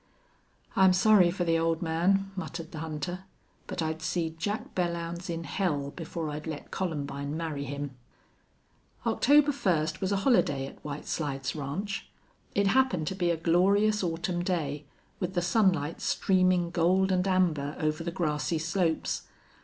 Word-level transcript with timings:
"I'm 0.75 0.93
sorry 0.93 1.29
for 1.29 1.43
the 1.43 1.59
old 1.59 1.83
man," 1.83 2.31
muttered 2.35 2.71
the 2.71 2.79
hunter, 2.79 3.25
"but 3.67 3.83
I'd 3.83 4.01
see 4.01 4.31
Jack 4.35 4.73
Belllounds 4.73 5.29
in 5.29 5.43
hell 5.43 5.91
before 5.91 6.31
I'd 6.31 6.47
let 6.47 6.71
Columbine 6.71 7.37
marry 7.37 7.65
him." 7.65 7.91
October 9.05 9.51
first 9.51 10.01
was 10.01 10.11
a 10.11 10.15
holiday 10.25 10.65
at 10.65 10.83
White 10.83 11.05
Slides 11.05 11.55
Ranch. 11.55 12.09
It 12.55 12.65
happened 12.65 13.05
to 13.09 13.15
be 13.15 13.29
a 13.29 13.37
glorious 13.37 14.03
autumn 14.03 14.43
day, 14.43 14.85
with 15.19 15.35
the 15.35 15.41
sunlight 15.43 16.01
streaming 16.01 16.71
gold 16.71 17.11
and 17.11 17.27
amber 17.27 17.75
over 17.79 18.03
the 18.03 18.09
grassy 18.09 18.57
slopes. 18.57 19.27